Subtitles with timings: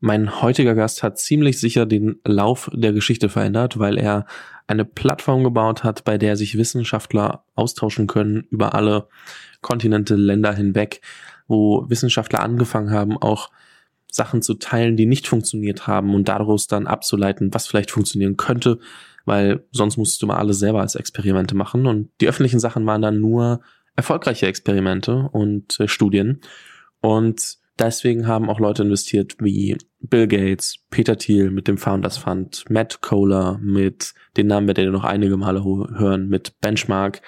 [0.00, 4.26] Mein heutiger Gast hat ziemlich sicher den Lauf der Geschichte verändert, weil er
[4.68, 9.08] eine Plattform gebaut hat, bei der sich Wissenschaftler austauschen können über alle
[9.60, 11.00] Kontinente, Länder hinweg,
[11.48, 13.50] wo Wissenschaftler angefangen haben, auch
[14.10, 18.78] Sachen zu teilen, die nicht funktioniert haben und daraus dann abzuleiten, was vielleicht funktionieren könnte,
[19.24, 21.86] weil sonst musstest du mal alles selber als Experimente machen.
[21.86, 23.60] Und die öffentlichen Sachen waren dann nur
[23.96, 26.40] erfolgreiche Experimente und äh, Studien.
[27.00, 32.64] Und Deswegen haben auch Leute investiert wie Bill Gates, Peter Thiel mit dem Founders Fund,
[32.68, 37.22] Matt Kohler mit, den Namen werdet ihr noch einige Male hören, mit Benchmark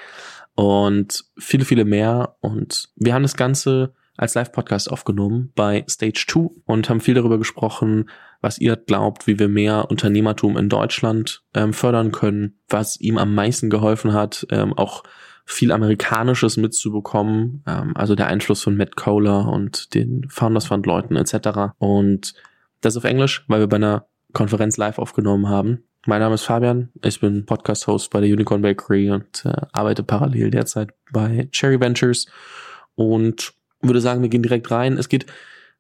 [0.54, 2.36] und viele, viele mehr.
[2.40, 7.38] Und wir haben das Ganze als Live-Podcast aufgenommen bei Stage 2 und haben viel darüber
[7.38, 13.18] gesprochen, was ihr glaubt, wie wir mehr Unternehmertum in Deutschland ähm, fördern können, was ihm
[13.18, 15.04] am meisten geholfen hat, ähm, auch
[15.50, 21.16] viel Amerikanisches mitzubekommen, ähm, also der Einfluss von Matt Kohler und den Founders Fund Leuten
[21.16, 21.74] etc.
[21.78, 22.34] Und
[22.80, 25.82] das auf Englisch, weil wir bei einer Konferenz live aufgenommen haben.
[26.06, 30.50] Mein Name ist Fabian, ich bin Podcast-Host bei der Unicorn Bakery und äh, arbeite parallel
[30.50, 32.26] derzeit bei Cherry Ventures
[32.94, 34.96] und würde sagen, wir gehen direkt rein.
[34.96, 35.26] Es geht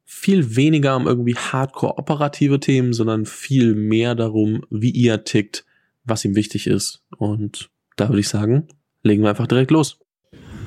[0.04, 5.64] viel weniger um irgendwie hardcore operative Themen, sondern viel mehr darum, wie ihr tickt,
[6.04, 7.02] was ihm wichtig ist.
[7.16, 8.66] Und da würde ich sagen,
[9.02, 9.98] legen wir einfach direkt los.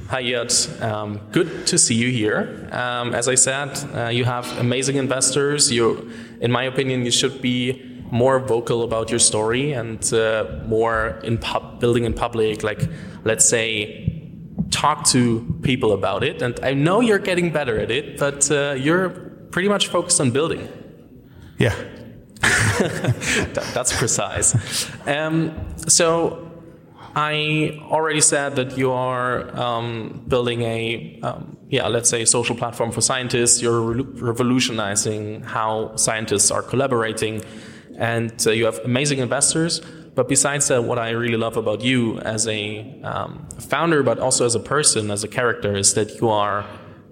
[0.10, 0.70] Hi, Yet.
[0.82, 2.68] Um, good to see you here.
[2.72, 5.72] Um, as I said, uh, you have amazing investors.
[5.72, 7.82] You, in my opinion, you should be
[8.12, 12.62] more vocal about your story and uh, more in pub- building in public.
[12.62, 12.88] Like,
[13.24, 14.14] let's say,
[14.70, 16.44] talk to people about it.
[16.44, 19.10] And I know you're getting better at it, but uh, you're
[19.50, 20.68] pretty much focused on building.
[21.58, 21.74] Yeah.
[22.42, 24.54] that, that's precise.
[25.08, 25.54] Um,
[25.88, 26.53] so
[27.16, 32.92] I already said that you are um, building a, um, yeah, let's say, social platform
[32.92, 33.62] for scientists.
[33.62, 37.44] You're re revolutionizing how scientists are collaborating,
[37.98, 39.80] and uh, you have amazing investors.
[40.16, 44.46] But besides that, what I really love about you as a um, founder, but also
[44.46, 46.66] as a person, as a character, is that you are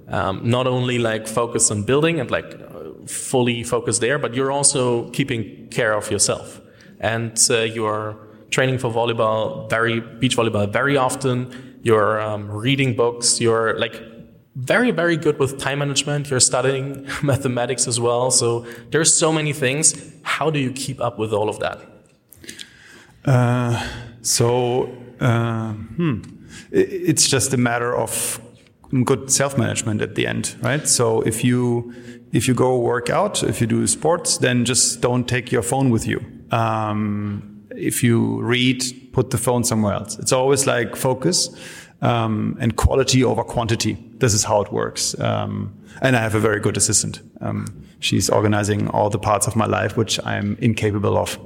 [0.07, 5.09] um, not only like focused on building and like fully focused there, but you're also
[5.11, 6.59] keeping care of yourself,
[6.99, 8.17] and uh, you are
[8.51, 11.79] training for volleyball, very beach volleyball, very often.
[11.83, 13.41] You're um, reading books.
[13.41, 14.01] You're like
[14.55, 16.29] very, very good with time management.
[16.29, 18.29] You're studying mathematics as well.
[18.29, 19.95] So there's so many things.
[20.23, 21.81] How do you keep up with all of that?
[23.25, 23.87] Uh,
[24.21, 26.21] so, uh, hmm.
[26.71, 28.41] it's just a matter of
[29.05, 30.87] good self-management at the end, right?
[30.87, 31.93] So if you
[32.31, 35.89] if you go work out, if you do sports, then just don't take your phone
[35.89, 36.23] with you.
[36.49, 37.50] Um,
[37.81, 40.17] if you read, put the phone somewhere else.
[40.19, 41.49] It's always like focus
[42.01, 43.97] um, and quality over quantity.
[44.17, 45.19] This is how it works.
[45.19, 47.21] Um, and I have a very good assistant.
[47.41, 47.65] Um,
[47.99, 51.39] she's organizing all the parts of my life which I'm incapable of.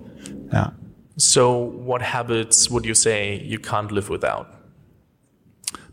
[0.51, 0.69] Yeah.
[1.17, 4.53] So, what habits would you say you can't live without?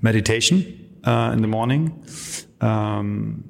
[0.00, 2.04] Meditation uh, in the morning.
[2.60, 3.44] Um,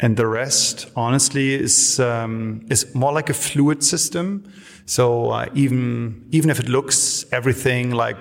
[0.00, 4.44] and the rest, honestly, is um, is more like a fluid system.
[4.86, 8.16] So uh, even even if it looks everything like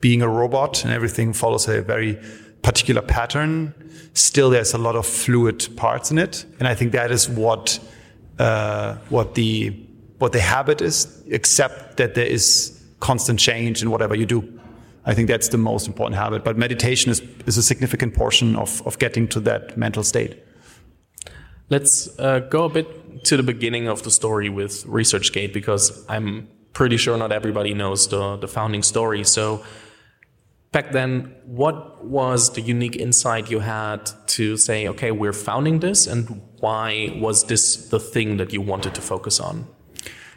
[0.00, 2.18] being a robot and everything follows a very
[2.62, 3.72] particular pattern,
[4.14, 7.78] still there's a lot of fluid parts in it, and I think that is what
[8.38, 9.70] uh, what the
[10.18, 14.60] what the habit is, except that there is constant change in whatever you do.
[15.06, 16.44] I think that's the most important habit.
[16.44, 20.36] But meditation is, is a significant portion of, of getting to that mental state.
[21.70, 26.48] Let's uh, go a bit to the beginning of the story with ResearchGate because I'm
[26.72, 29.24] pretty sure not everybody knows the, the founding story.
[29.24, 29.64] So,
[30.72, 36.06] back then, what was the unique insight you had to say, okay, we're founding this,
[36.06, 39.66] and why was this the thing that you wanted to focus on?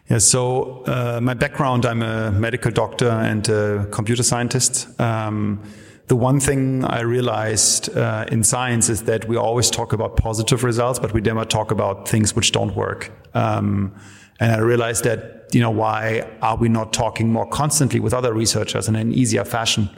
[0.09, 4.99] Yeah, so uh, my background, I'm a medical doctor and a computer scientist.
[4.99, 5.63] Um,
[6.11, 10.61] the one thing I realized uh, in science is that we always talk about positive
[10.61, 13.09] results, but we never talk about things which don't work.
[13.33, 13.95] Um,
[14.37, 18.33] and I realized that, you know, why are we not talking more constantly with other
[18.33, 19.89] researchers in an easier fashion?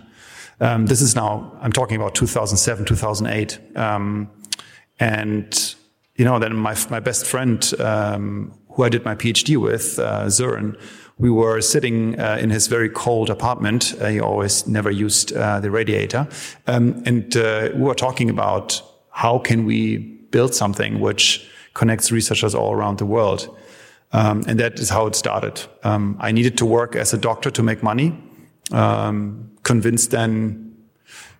[0.60, 3.76] Um, this is now, I'm talking about 2007, 2008.
[3.76, 4.30] Um,
[5.00, 5.76] and,
[6.16, 10.28] you know, then my, my best friend, um, who I did my PhD with, uh,
[10.28, 10.80] Sören,
[11.18, 13.94] we were sitting uh, in his very cold apartment.
[14.02, 16.28] Uh, he always never used uh, the radiator.
[16.68, 18.82] Um, and uh, we were talking about
[19.12, 19.98] how can we
[20.32, 23.56] build something which connects researchers all around the world.
[24.12, 25.62] Um, and that is how it started.
[25.84, 28.18] Um, I needed to work as a doctor to make money.
[28.72, 30.76] Um, convinced then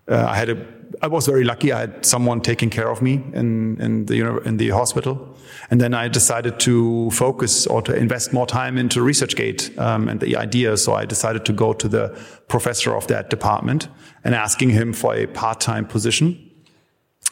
[0.08, 0.68] uh, I had a,
[1.04, 1.74] I was very lucky.
[1.74, 5.36] I had someone taking care of me in, in the, in the hospital.
[5.70, 10.22] And then I decided to focus or to invest more time into ResearchGate um, and
[10.22, 10.78] the idea.
[10.78, 12.18] So I decided to go to the
[12.48, 13.90] professor of that department
[14.24, 16.50] and asking him for a part-time position.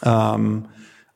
[0.03, 0.67] Um,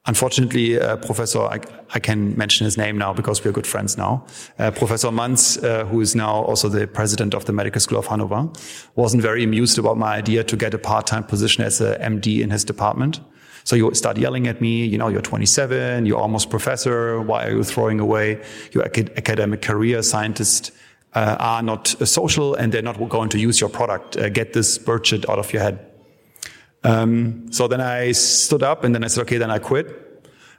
[0.08, 1.60] Unfortunately, uh, Professor, I,
[1.96, 4.24] I, can mention his name now because we are good friends now.
[4.60, 8.06] Uh, Professor Manns, uh, who is now also the president of the Medical School of
[8.06, 8.48] Hanover,
[8.96, 12.52] wasn't very amused about my idea to get a part-time position as a MD in
[12.52, 13.20] his department.
[13.64, 17.20] So you start yelling at me, you know, you're 27, you're almost professor.
[17.20, 18.44] Why are you throwing away
[18.74, 20.04] your academic career?
[20.04, 20.72] Scientists
[21.16, 24.18] uh, are not social and they're not going to use your product.
[24.18, 25.95] Uh, get this bird shit out of your head.
[26.86, 29.88] Um, so then I stood up and then I said, okay, then I quit.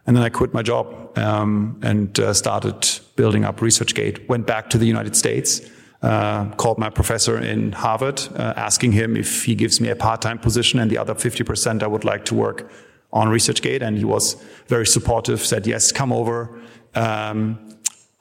[0.07, 4.29] And then I quit my job um, and uh, started building up ResearchGate.
[4.29, 5.61] Went back to the United States,
[6.03, 10.39] uh, called my professor in Harvard, uh, asking him if he gives me a part-time
[10.39, 12.71] position and the other 50% I would like to work
[13.13, 13.83] on ResearchGate.
[13.83, 14.35] And he was
[14.67, 16.61] very supportive, said, yes, come over.
[16.95, 17.59] Um,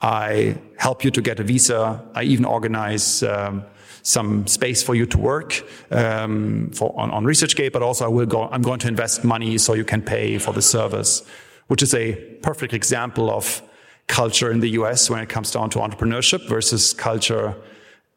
[0.00, 2.04] I help you to get a visa.
[2.14, 3.64] I even organize um,
[4.06, 8.24] some space for you to work um, for, on, on ResearchGate, but also I will
[8.24, 11.24] go, I'm going to invest money so you can pay for the service,
[11.66, 13.60] which is a perfect example of
[14.06, 17.56] culture in the US when it comes down to entrepreneurship versus culture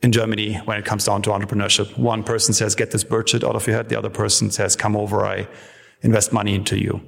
[0.04, 1.98] in Germany when it comes down to entrepreneurship.
[1.98, 3.90] One person says, get this shit out of your head.
[3.90, 5.48] The other person says, come over, I
[6.04, 7.02] invest money into you.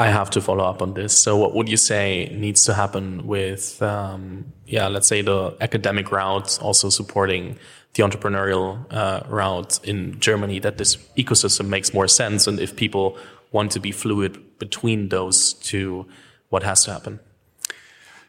[0.00, 1.18] I have to follow up on this.
[1.18, 6.12] So, what would you say needs to happen with, um, yeah, let's say the academic
[6.12, 7.58] route also supporting
[7.94, 13.18] the entrepreneurial uh, route in Germany, that this ecosystem makes more sense, and if people
[13.50, 16.06] want to be fluid between those two,
[16.50, 17.18] what has to happen?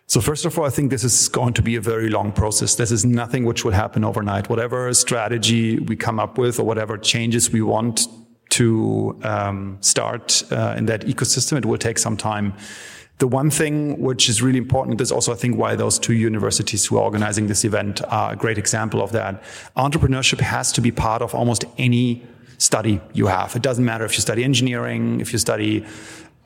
[0.08, 2.74] So first of all, I think this is going to be a very long process.
[2.76, 4.50] This is nothing which will happen overnight.
[4.50, 8.08] Whatever strategy we come up with or whatever changes we want
[8.50, 11.58] to um, start uh, in that ecosystem.
[11.58, 12.54] It will take some time.
[13.20, 16.86] The one thing which is really important is also, I think, why those two universities
[16.86, 19.44] who are organizing this event are a great example of that.
[19.76, 22.24] Entrepreneurship has to be part of almost any
[22.58, 23.56] study you have.
[23.56, 25.86] It doesn't matter if you study engineering, if you study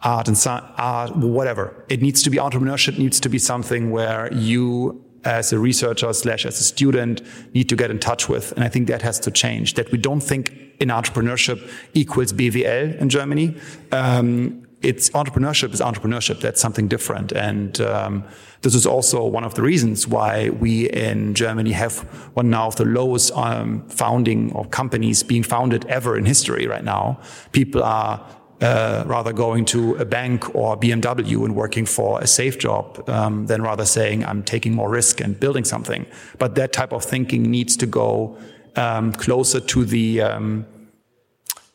[0.02, 1.74] art and science, art, whatever.
[1.90, 6.46] It needs to be entrepreneurship needs to be something where you as a researcher slash
[6.46, 7.22] as a student
[7.54, 8.52] need to get in touch with.
[8.54, 12.98] And I think that has to change, that we don't think in entrepreneurship equals BWL
[13.00, 13.56] in Germany.
[13.92, 16.42] Um, it's entrepreneurship is entrepreneurship.
[16.42, 17.32] That's something different.
[17.32, 18.26] And um,
[18.62, 22.00] this is also one of the reasons why we in Germany have
[22.34, 26.84] one now of the lowest um, founding of companies being founded ever in history right
[26.84, 27.20] now.
[27.54, 28.26] People are
[28.64, 33.46] uh, rather going to a bank or BMW and working for a safe job um,
[33.48, 36.06] than rather saying I'm taking more risk and building something.
[36.40, 38.38] But that type of thinking needs to go
[38.78, 40.66] um, closer to the um,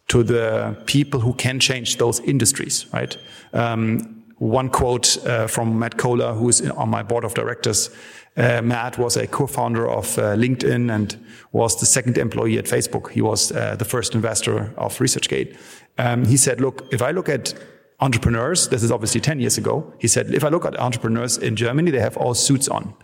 [0.08, 2.86] to the people who can change those industries.
[2.92, 3.16] Right.
[3.52, 7.90] Um, one quote uh, from Matt Cohler, who is on my board of directors.
[8.36, 13.10] Uh, Matt was a co-founder of uh, LinkedIn and was the second employee at Facebook.
[13.10, 15.56] He was uh, the first investor of ResearchGate.
[15.98, 17.54] Um, he said, look, if I look at
[17.98, 21.56] entrepreneurs, this is obviously 10 years ago, he said, if I look at entrepreneurs in
[21.56, 22.94] Germany, they have all suits on.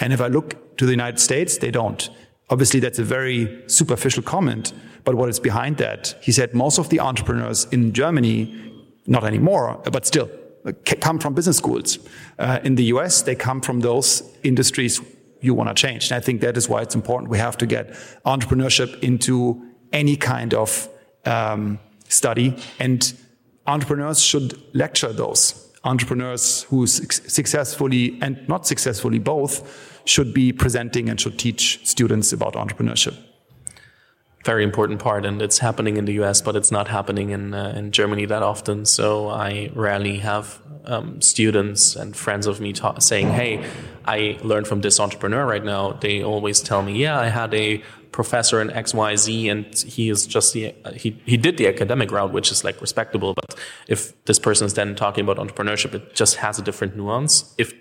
[0.00, 2.10] And if I look to the United States, they don't.
[2.48, 4.72] Obviously, that's a very superficial comment,
[5.04, 6.16] but what is behind that?
[6.20, 8.74] He said most of the entrepreneurs in Germany,
[9.06, 10.28] not anymore, but still,
[10.84, 11.98] come from business schools.
[12.38, 15.00] Uh, in the US, they come from those industries
[15.40, 16.10] you want to change.
[16.10, 17.30] And I think that is why it's important.
[17.30, 17.90] We have to get
[18.26, 19.62] entrepreneurship into
[19.92, 20.88] any kind of
[21.24, 23.12] um, study, and
[23.66, 25.66] entrepreneurs should lecture those.
[25.84, 32.52] Entrepreneurs who successfully and not successfully both should be presenting and should teach students about
[32.54, 33.16] entrepreneurship
[34.44, 37.74] very important part, and it's happening in the US, but it's not happening in uh,
[37.76, 38.84] in Germany that often.
[38.86, 43.64] So I rarely have um, students and friends of me ta- saying, "Hey,
[44.06, 47.82] I learned from this entrepreneur right now." They always tell me, "Yeah, I had a
[48.12, 52.50] professor in XYZ and he is just the, he, he did the academic route, which
[52.50, 53.34] is like respectable.
[53.34, 57.54] But if this person is then talking about entrepreneurship, it just has a different nuance.
[57.56, 57.72] If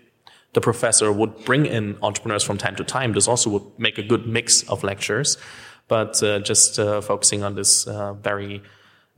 [0.53, 4.03] the professor would bring in entrepreneurs from time to time, this also would make a
[4.03, 5.37] good mix of lectures.
[5.89, 8.61] But uh, just uh, focusing on this uh, very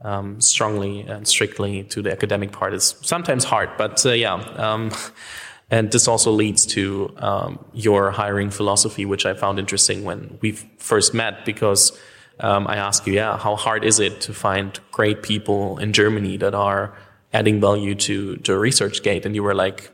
[0.02, 3.70] um, strongly and strictly to the academic part is sometimes hard.
[3.78, 4.34] But uh, yeah.
[4.34, 4.92] Um,
[5.72, 10.54] and this also leads to um, your hiring philosophy, which I found interesting when we
[10.78, 11.98] first met, because
[12.40, 16.38] um, I asked you, yeah, how hard is it to find great people in Germany
[16.38, 16.94] that are
[17.34, 19.26] adding value to to ResearchGate?
[19.26, 19.92] And you were like,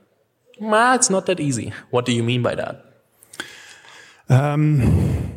[0.59, 1.73] nah, it's not that easy.
[1.91, 2.83] What do you mean by that?
[4.29, 5.36] Um,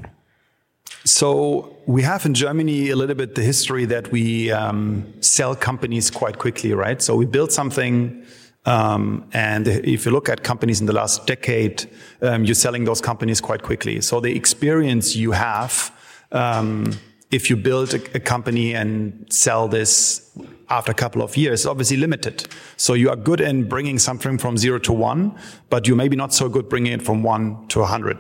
[1.04, 6.11] So we have in Germany a little bit the history that we um, sell companies
[6.11, 7.00] quite quickly, right?
[7.00, 8.25] So we build something,
[8.66, 11.88] um, and if you look at companies in the last decade,
[12.21, 14.02] um, you're selling those companies quite quickly.
[14.02, 15.90] So the experience you have,
[16.33, 16.92] um,
[17.30, 20.30] if you build a, a, company and sell this
[20.69, 22.47] after a couple of years, is obviously limited.
[22.76, 25.35] So you are good in bringing something from zero to one,
[25.71, 28.19] but you maybe not so good bringing it from one to a hundred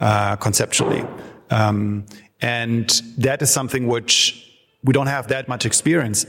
[0.00, 1.04] uh, conceptually.
[1.52, 2.06] Um,
[2.40, 4.12] and that is something which
[4.82, 6.26] we don't have that much experience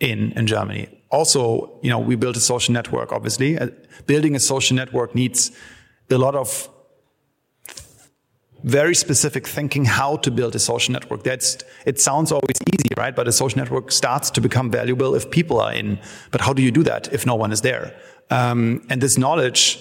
[0.00, 0.88] in in Germany.
[1.10, 3.12] Also, you know, we built a social network.
[3.12, 3.68] Obviously, uh,
[4.06, 5.52] building a social network needs
[6.10, 6.68] a lot of
[8.64, 11.22] very specific thinking how to build a social network.
[11.22, 13.14] That's it sounds always easy, right?
[13.14, 15.98] But a social network starts to become valuable if people are in.
[16.30, 17.94] But how do you do that if no one is there?
[18.30, 19.78] Um, and this knowledge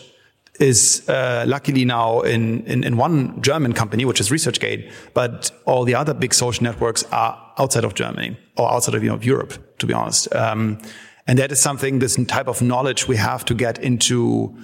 [0.59, 5.83] is uh, luckily now in, in, in one German company, which is ResearchGate, but all
[5.83, 9.53] the other big social networks are outside of Germany or outside of, you know, Europe,
[9.79, 10.33] to be honest.
[10.35, 10.77] Um,
[11.25, 14.55] and that is something, this type of knowledge we have to get into,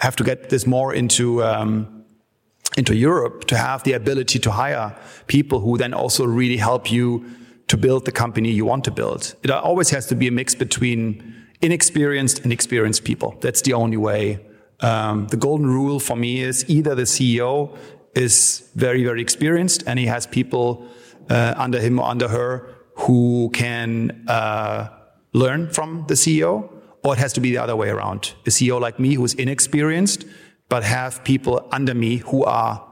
[0.00, 2.04] have to get this more into, um,
[2.76, 7.24] into Europe to have the ability to hire people who then also really help you
[7.68, 9.34] to build the company you want to build.
[9.42, 13.36] It always has to be a mix between inexperienced and experienced people.
[13.40, 14.40] That's the only way
[14.80, 17.76] um, the golden rule for me is either the CEO
[18.14, 20.86] is very, very experienced and he has people
[21.30, 24.88] uh, under him or under her who can uh,
[25.32, 26.70] learn from the CEO,
[27.04, 28.32] or it has to be the other way around.
[28.46, 30.24] A CEO like me who's inexperienced,
[30.68, 32.82] but have people under me who are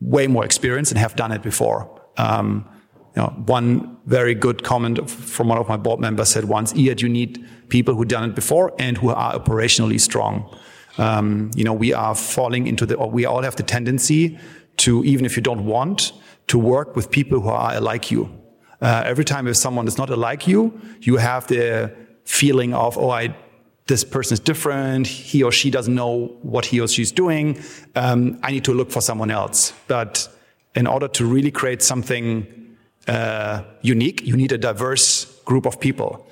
[0.00, 1.88] way more experienced and have done it before.
[2.16, 2.68] Um,
[3.16, 7.00] you know, one very good comment from one of my board members said once, Ijad,
[7.00, 10.52] you need people who've done it before and who are operationally strong.
[10.98, 14.38] Um, you know, we are falling into the, or we all have the tendency
[14.78, 16.12] to, even if you don't want,
[16.48, 18.28] to work with people who are like you.
[18.80, 21.92] Uh, every time if someone is not like you, you have the
[22.24, 23.34] feeling of, oh, I,
[23.86, 25.06] this person is different.
[25.06, 27.58] He or she doesn't know what he or she is doing.
[27.94, 29.72] Um, I need to look for someone else.
[29.88, 30.28] But
[30.74, 32.76] in order to really create something
[33.08, 36.26] uh, unique, you need a diverse group of people.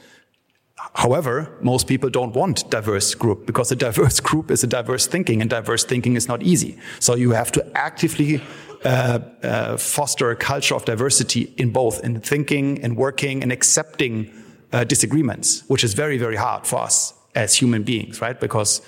[0.95, 5.41] However, most people don't want diverse group because a diverse group is a diverse thinking
[5.41, 6.79] and diverse thinking is not easy.
[7.01, 8.43] So you have to actively
[8.85, 14.31] uh, uh, foster a culture of diversity in both in thinking and working and accepting
[14.73, 18.39] uh, disagreements, which is very, very hard for us as human beings, right?
[18.39, 18.83] Because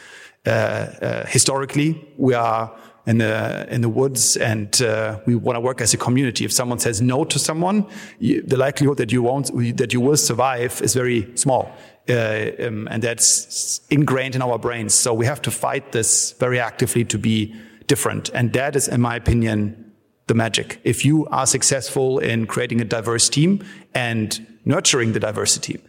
[0.47, 2.75] uh, uh, historically we are
[3.07, 6.45] in the in the woods and uh, we want to work as a community.
[6.45, 7.87] If someone says no to someone,
[8.19, 9.47] you, the likelihood that you won't
[9.77, 11.71] that you will survive is very small.
[12.07, 14.93] Uh, um, and that's ingrained in our brains.
[14.93, 17.55] So we have to fight this very actively to be
[17.87, 18.29] different.
[18.35, 19.93] And that is, in my opinion,
[20.27, 20.81] the magic.
[20.85, 25.81] If you are successful in creating a diverse team and nurturing the diversity,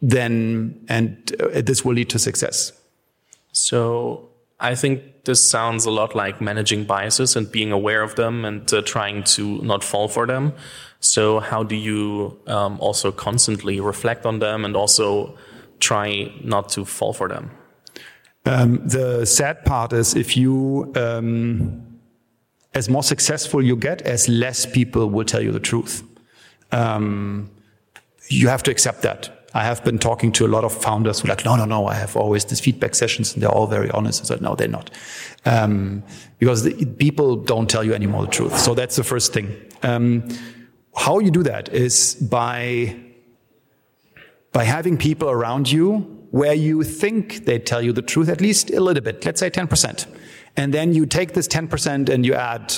[0.00, 2.72] then and uh, this will lead to success.
[3.52, 8.44] So I think this sounds a lot like managing biases and being aware of them
[8.44, 10.52] and uh, trying to not fall for them.
[11.00, 15.34] So how do you um, also constantly reflect on them and also
[15.80, 17.50] try not to fall for them?
[18.46, 21.98] Um, the sad part is if you, um,
[22.74, 26.02] as more successful you get, as less people will tell you the truth.
[26.72, 27.50] Um,
[28.28, 29.36] you have to accept that.
[29.52, 31.86] I have been talking to a lot of founders who are like, no, no, no,
[31.86, 34.22] I have always these feedback sessions and they're all very honest.
[34.22, 34.90] I said, no, they're not.
[35.44, 36.04] Um,
[36.38, 38.56] because the, people don't tell you anymore the truth.
[38.58, 39.56] So that's the first thing.
[39.82, 40.28] Um,
[41.00, 42.94] how you do that is by,
[44.52, 48.70] by having people around you where you think they tell you the truth, at least
[48.70, 50.06] a little bit, let's say 10%.
[50.58, 52.74] And then you take this 10% and you add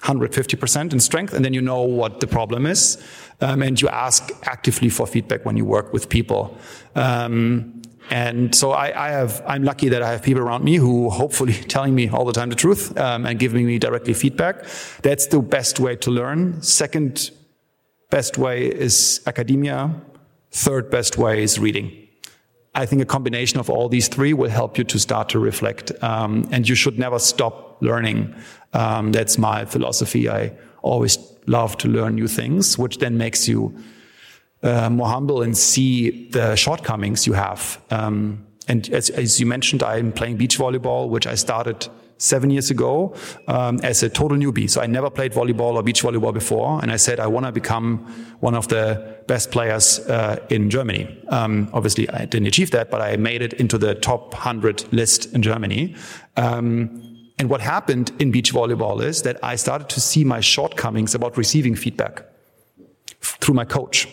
[0.00, 2.96] 150% in strength, and then you know what the problem is.
[3.42, 6.56] Um, and you ask actively for feedback when you work with people.
[6.94, 11.10] Um, and so I, I, have, I'm lucky that I have people around me who
[11.10, 14.64] hopefully telling me all the time the truth um, and giving me directly feedback.
[15.02, 16.62] That's the best way to learn.
[16.62, 17.30] Second
[18.10, 19.94] best way is academia.
[20.52, 22.06] Third best way is reading.
[22.74, 25.90] I think a combination of all these three will help you to start to reflect.
[26.02, 28.34] Um, and you should never stop learning.
[28.72, 30.28] Um, that's my philosophy.
[30.28, 33.74] I always love to learn new things, which then makes you
[34.66, 37.80] uh, more humble and see the shortcomings you have.
[37.90, 42.70] Um, and as, as, you mentioned, I'm playing beach volleyball, which I started seven years
[42.70, 43.14] ago
[43.46, 44.68] um, as a total newbie.
[44.68, 47.52] So I never played volleyball or beach volleyball before, and I said I want to
[47.52, 47.98] become
[48.40, 51.22] one of the best players uh, in Germany.
[51.28, 55.32] Um, obviously, I didn't achieve that, but I made it into the top hundred list
[55.34, 55.94] in Germany.
[56.36, 57.02] Um,
[57.38, 61.36] and what happened in beach volleyball is that I started to see my shortcomings about
[61.36, 62.22] receiving feedback
[63.20, 64.08] through my coach.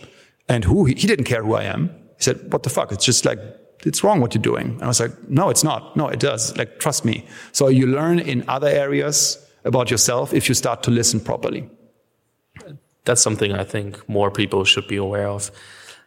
[0.48, 1.88] And who he, he didn't care who I am.
[2.18, 2.92] He said, "What the fuck?
[2.92, 3.38] It's just like
[3.84, 5.96] it's wrong what you're doing." And I was like, "No, it's not.
[5.96, 6.56] No, it does.
[6.56, 10.90] Like trust me." So you learn in other areas about yourself if you start to
[10.90, 11.68] listen properly.
[13.04, 15.50] That's something I think more people should be aware of.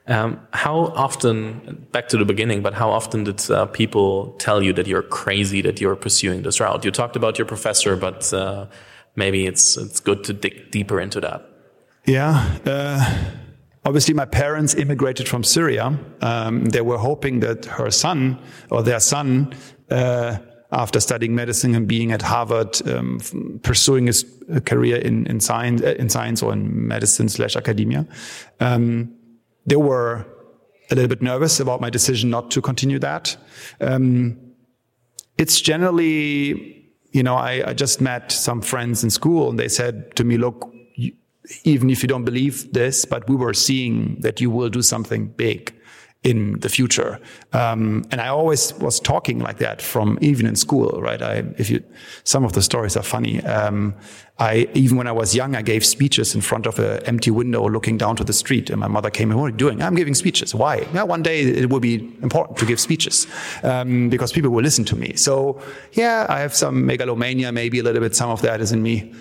[0.08, 4.72] Um, how often, back to the beginning, but how often did uh, people tell you
[4.74, 6.86] that you're crazy that you're pursuing this route?
[6.86, 8.67] You talked about your professor, but uh,
[9.15, 11.41] maybe it's it's good to dig deeper into that.
[12.06, 12.58] Yeah.
[12.65, 13.03] Uh,
[13.88, 15.98] obviously, my parents immigrated from Syria.
[16.22, 18.38] Um, they were hoping that her son
[18.70, 19.56] or their son,
[19.89, 20.38] uh,
[20.72, 23.20] after studying medicine and being at Harvard, um,
[23.63, 24.25] pursuing his
[24.65, 28.06] career in, in science, uh, in science or in medicine slash academia,
[28.60, 29.15] um,
[29.65, 30.25] they were
[30.91, 33.38] a little bit nervous about my decision not to continue that.
[33.79, 34.38] Um,
[35.38, 40.15] it's generally, you know, I, I, just met some friends in school and they said
[40.15, 40.74] to me, look,
[41.63, 45.27] even if you don't believe this, but we were seeing that you will do something
[45.27, 45.74] big
[46.24, 47.20] in the future.
[47.54, 51.22] Um, and I always was talking like that from even in school, right?
[51.22, 51.82] I, if you,
[52.24, 53.42] some of the stories are funny.
[53.46, 53.94] Um,
[54.39, 57.70] I, even when I was young, I gave speeches in front of an empty window
[57.70, 58.70] looking down to the street.
[58.70, 59.82] And my mother came in, what are you doing?
[59.82, 60.54] I'm giving speeches.
[60.54, 60.88] Why?
[60.94, 63.27] Yeah, one day it will be important to give speeches,
[63.63, 65.16] um, because people will listen to me.
[65.16, 65.62] So
[65.94, 68.16] yeah, I have some megalomania, maybe a little bit.
[68.16, 69.13] Some of that is in me.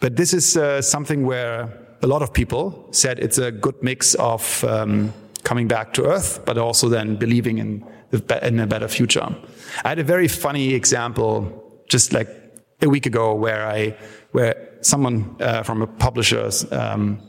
[0.00, 1.68] But this is uh, something where
[2.02, 5.12] a lot of people said it's a good mix of um,
[5.42, 7.84] coming back to Earth, but also then believing in,
[8.42, 9.26] in a better future.
[9.84, 12.28] I had a very funny example just like
[12.80, 13.96] a week ago where I
[14.32, 17.20] where someone uh, from a publisher um,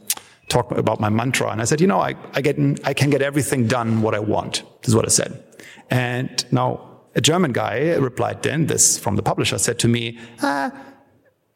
[0.50, 3.22] talked about my mantra, and I said, you know, I, I get I can get
[3.22, 4.64] everything done what I want.
[4.82, 5.44] This is what I said,
[5.90, 6.86] and now
[7.16, 10.20] a German guy replied then this from the publisher said to me.
[10.42, 10.72] Ah,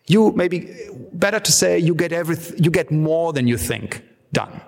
[0.08, 0.76] you maybe
[1.14, 4.62] better to say you get everything, you get more than you think done.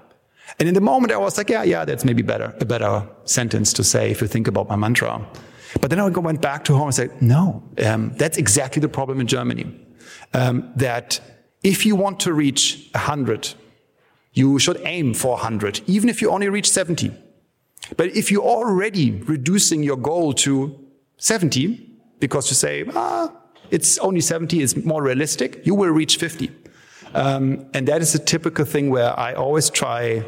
[0.60, 3.74] And in the moment I was like, yeah, yeah, that's maybe better, a better sentence
[3.74, 5.26] to say if you think about my mantra.
[5.82, 9.20] But then I went back to home and said, no, um, that's exactly the problem
[9.20, 9.66] in Germany.
[10.34, 11.20] Um, that
[11.64, 13.54] if you want to reach 100,
[14.34, 17.12] you should aim for 100, even if you only reach 70.
[17.98, 20.80] But if you're already reducing your goal to
[21.18, 23.32] 70, because you say, ah,
[23.72, 26.52] it's only 70 is more realistic, you will reach 50.
[27.14, 30.26] Um, and that is a typical thing where I always try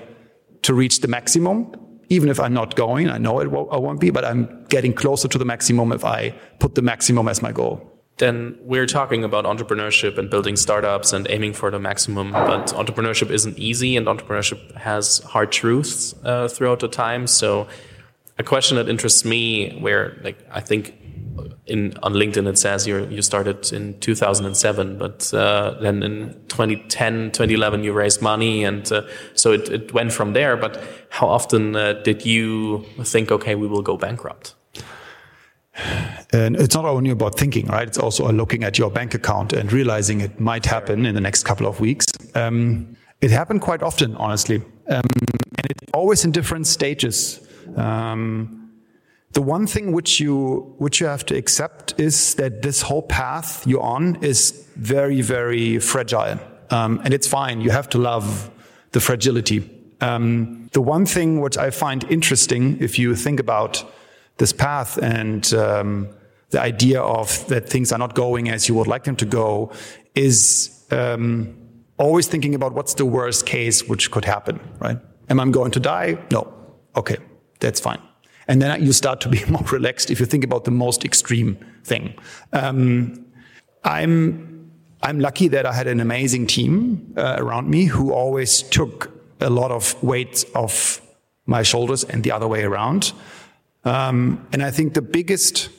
[0.63, 1.75] to reach the maximum,
[2.09, 3.09] even if I'm not going.
[3.09, 6.31] I know it I won't be, but I'm getting closer to the maximum if I
[6.59, 7.93] put the maximum as my goal.
[8.17, 13.29] Then we're talking about entrepreneurship and building startups and aiming for the maximum, but entrepreneurship
[13.29, 17.27] isn't easy and entrepreneurship has hard truths uh, throughout the time.
[17.27, 17.67] So
[18.39, 20.95] a question that interests me where like I think
[21.65, 27.31] in on LinkedIn it says you you started in 2007, but uh, then in 2010,
[27.31, 29.01] 2011 you raised money, and uh,
[29.33, 30.57] so it, it went from there.
[30.57, 34.55] But how often uh, did you think, okay, we will go bankrupt?
[36.33, 37.87] And it's not only about thinking, right?
[37.87, 41.43] It's also looking at your bank account and realizing it might happen in the next
[41.43, 42.05] couple of weeks.
[42.35, 44.57] Um, it happened quite often, honestly,
[44.89, 45.03] um,
[45.57, 47.39] and it's always in different stages.
[47.75, 48.66] Um,
[49.37, 53.67] the one thing which you which you have to accept is that this whole path
[53.67, 56.39] you're on is very very fragile,
[56.71, 57.61] um, and it's fine.
[57.61, 58.49] You have to love
[58.93, 59.59] the fragility.
[60.01, 63.83] Um, the one thing which I find interesting, if you think about
[64.37, 66.09] this path and um,
[66.49, 69.71] the idea of that things are not going as you would like them to go,
[70.15, 71.53] is um,
[71.99, 74.59] always thinking about what's the worst case which could happen.
[74.79, 74.97] Right?
[75.29, 76.17] Am I going to die?
[76.31, 76.51] No.
[76.95, 77.17] Okay,
[77.59, 78.01] that's fine.
[78.47, 81.57] And then you start to be more relaxed if you think about the most extreme
[81.83, 82.13] thing.
[82.53, 83.25] Um,
[83.83, 89.11] I'm, I'm lucky that I had an amazing team uh, around me who always took
[89.39, 91.01] a lot of weight off
[91.45, 93.13] my shoulders and the other way around.
[93.85, 95.69] Um, and I think the biggest,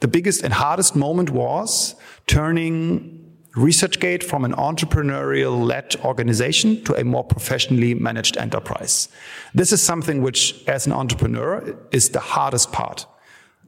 [0.00, 1.94] the biggest and hardest moment was
[2.26, 3.19] turning
[3.54, 9.08] ResearchGate from an entrepreneurial led organization to a more professionally managed enterprise.
[9.54, 13.06] This is something which, as an entrepreneur, is the hardest part.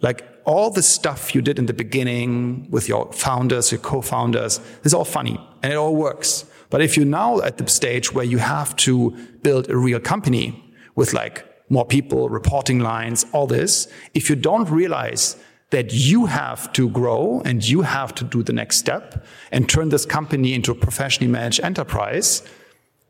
[0.01, 4.95] Like all the stuff you did in the beginning with your founders, your co-founders, is
[4.95, 6.45] all funny and it all works.
[6.71, 9.11] But if you're now at the stage where you have to
[9.43, 14.69] build a real company with like more people, reporting lines, all this, if you don't
[14.71, 15.37] realize
[15.73, 19.89] that you have to grow and you have to do the next step and turn
[19.89, 22.43] this company into a professionally managed enterprise,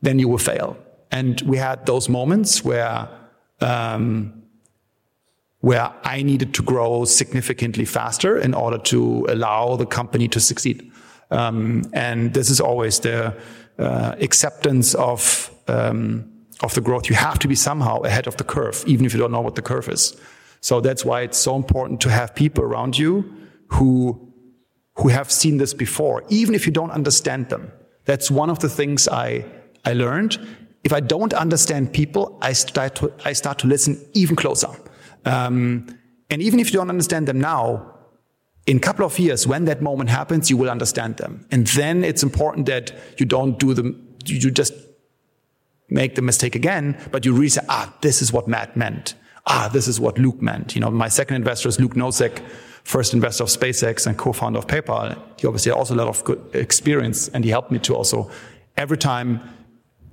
[0.01, 0.77] then you will fail.
[1.11, 3.09] And we had those moments where
[3.61, 4.33] um,
[5.59, 10.91] where I needed to grow significantly faster in order to allow the company to succeed.
[11.31, 13.33] Um, and this is always the
[13.79, 16.29] uh, acceptance of um,
[16.61, 17.09] of the growth.
[17.09, 19.55] You have to be somehow ahead of the curve, even if you don't know what
[19.55, 20.15] the curve is.
[20.63, 23.25] So that's why it's so important to have people around you
[23.67, 24.31] who
[24.95, 27.71] who have seen this before, even if you don't understand them.
[28.05, 29.43] That's one of the things I
[29.83, 30.39] I learned.
[30.85, 34.69] If I don't understand people, I start to I start to listen even closer.
[35.25, 35.85] Um,
[36.29, 37.65] and even if you don't understand them now,
[38.65, 41.45] in a couple of years, when that moment happens, you will understand them.
[41.51, 44.73] And then it's important that you don't do them, you just
[45.89, 49.15] make the mistake again, but you really say, ah, this is what Matt meant.
[49.45, 50.75] Ah, this is what Luke meant.
[50.75, 52.41] You know, my second investor is Luke Nosek,
[52.83, 55.17] first investor of SpaceX and co-founder of PayPal.
[55.39, 58.29] He obviously had also a lot of good experience and he helped me to also
[58.77, 59.41] every time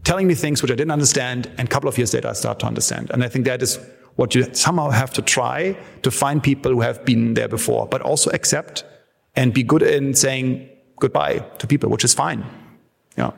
[0.04, 2.58] telling me things which I didn't understand and a couple of years later I start
[2.60, 3.10] to understand.
[3.10, 3.78] And I think that is
[4.16, 8.02] what you somehow have to try to find people who have been there before, but
[8.02, 8.84] also accept
[9.36, 12.44] and be good in saying goodbye to people, which is fine.
[13.16, 13.30] Yeah.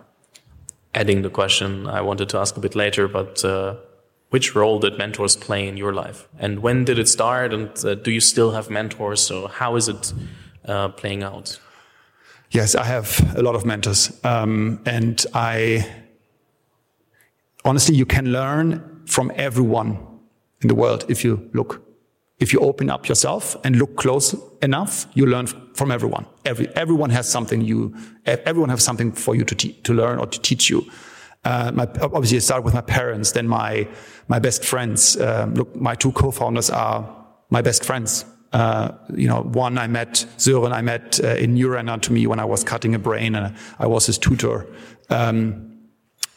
[0.94, 3.76] Adding the question I wanted to ask a bit later, but uh,
[4.32, 7.52] which role did mentors play in your life, and when did it start?
[7.52, 9.20] And uh, do you still have mentors?
[9.20, 10.14] So how is it
[10.64, 11.60] uh, playing out?
[12.50, 15.86] Yes, I have a lot of mentors, um, and I
[17.64, 19.98] honestly, you can learn from everyone
[20.62, 21.82] in the world if you look.
[22.38, 26.26] If you open up yourself and look close enough, you learn from everyone.
[26.44, 30.40] Every, everyone has something you, everyone has something for you to, to learn or to
[30.40, 30.84] teach you.
[31.44, 33.88] Uh, my, obviously, I started with my parents, then my
[34.28, 35.20] my best friends.
[35.20, 37.04] Um, look, my two co-founders are
[37.50, 38.24] my best friends.
[38.52, 42.62] Uh, you know, one I met Sören, I met uh, in neuroanatomy when I was
[42.62, 44.66] cutting a brain, and I was his tutor.
[45.10, 45.68] Um,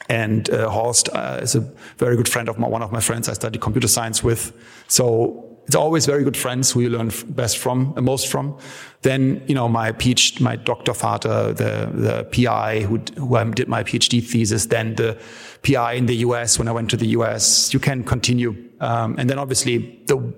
[0.08, 1.62] and uh, Horst uh, is a
[1.98, 4.54] very good friend of my, one of my friends I studied computer science with.
[4.88, 8.58] So it's always very good friends who you learn best from, uh, most from.
[9.02, 13.68] Then, you know, my PhD, my doctor father, the, the PI who, who I did
[13.68, 15.20] my PhD thesis, then the
[15.64, 17.74] PI in the US when I went to the US.
[17.74, 18.56] You can continue.
[18.80, 20.34] Um, and then obviously the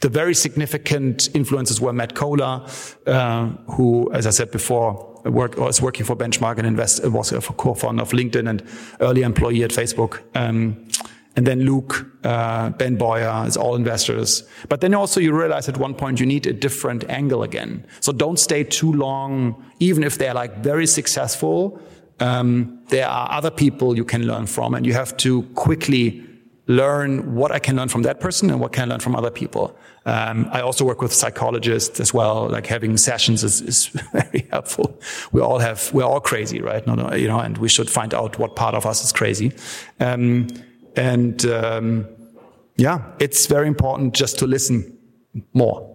[0.00, 2.66] the very significant influences were Matt Cohler,
[3.06, 7.40] uh, who, as I said before, work, was working for Benchmark and invest, was a
[7.40, 8.64] co-founder of LinkedIn and
[9.00, 10.20] early employee at Facebook.
[10.34, 10.88] Um,
[11.34, 14.44] and then Luke, uh, Ben Boyer is all investors.
[14.68, 17.86] But then also you realize at one point you need a different angle again.
[18.00, 21.80] So don't stay too long, even if they're like very successful.
[22.20, 26.22] Um, there are other people you can learn from and you have to quickly
[26.66, 29.30] learn what I can learn from that person and what can I learn from other
[29.30, 29.76] people.
[30.04, 32.48] Um, I also work with psychologists as well.
[32.48, 35.00] Like having sessions is, is very helpful.
[35.32, 36.86] We all have, we're all crazy, right?
[36.86, 39.52] No, no, you know, and we should find out what part of us is crazy.
[39.98, 40.48] Um,
[40.96, 42.06] and um,
[42.76, 44.98] yeah, it's very important just to listen
[45.52, 45.88] more.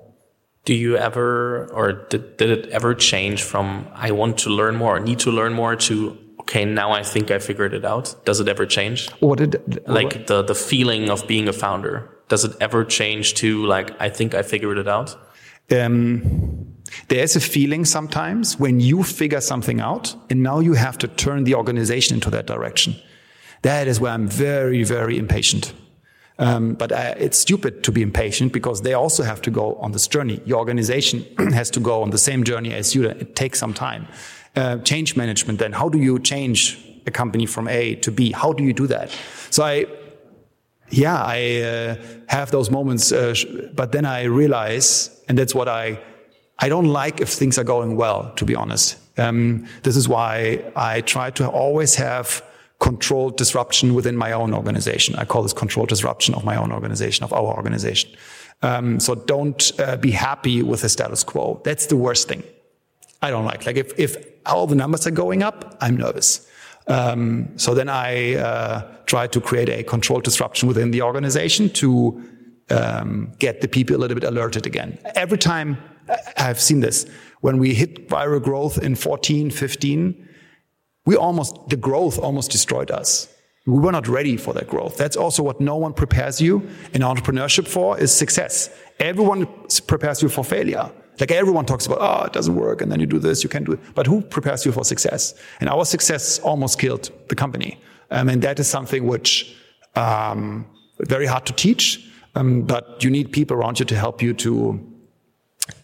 [0.66, 5.00] Do you ever, or did, did it ever change from I want to learn more,
[5.00, 8.16] need to learn more to okay, now I think I figured it out?
[8.26, 9.10] Does it ever change?
[9.20, 12.10] What did like the the feeling of being a founder?
[12.30, 15.16] Does it ever change to like I think I figured it out?
[15.72, 16.74] Um,
[17.10, 21.08] there is a feeling sometimes when you figure something out, and now you have to
[21.08, 22.96] turn the organization into that direction.
[23.62, 25.74] That is where I'm very very impatient.
[26.40, 29.92] Um, but I, it's stupid to be impatient because they also have to go on
[29.92, 30.40] this journey.
[30.46, 33.06] Your organization has to go on the same journey as you.
[33.06, 34.08] It takes some time.
[34.58, 38.52] Uh, change management then how do you change a company from a to b how
[38.52, 39.16] do you do that
[39.52, 39.86] so i
[40.90, 41.96] yeah i uh,
[42.28, 43.36] have those moments uh,
[43.76, 46.00] but then i realize and that's what i
[46.58, 50.60] i don't like if things are going well to be honest um, this is why
[50.76, 52.42] i try to always have
[52.80, 57.24] controlled disruption within my own organization i call this controlled disruption of my own organization
[57.24, 58.10] of our organization
[58.64, 62.44] um, so don't uh, be happy with the status quo that's the worst thing
[63.22, 63.66] I don't like.
[63.66, 66.48] Like if, if all the numbers are going up, I'm nervous.
[66.88, 72.24] Um, so then I uh, try to create a controlled disruption within the organization to
[72.70, 74.98] um, get the people a little bit alerted again.
[75.16, 75.78] Every time
[76.38, 77.06] I've seen this,
[77.42, 80.27] when we hit viral growth in 14, 15,
[81.08, 83.34] we almost, the growth almost destroyed us.
[83.66, 84.98] We were not ready for that growth.
[84.98, 88.70] That's also what no one prepares you in entrepreneurship for is success.
[89.00, 89.48] Everyone
[89.88, 90.92] prepares you for failure.
[91.22, 93.64] Like everyone talks about, oh, it doesn't work, and then you do this, you can
[93.64, 93.80] do it.
[93.96, 95.34] But who prepares you for success?
[95.62, 97.80] And our success almost killed the company.
[98.12, 99.56] Um, and that is something which
[99.96, 100.66] um,
[101.00, 104.80] very hard to teach, um, but you need people around you to help you to